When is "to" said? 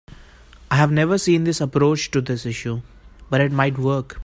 2.09-2.21